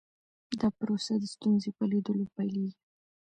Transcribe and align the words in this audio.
دا 0.59 0.67
پروسه 0.77 1.13
د 1.21 1.25
ستونزې 1.33 1.69
په 1.77 1.83
لیدلو 1.91 2.25
پیلیږي. 2.35 2.79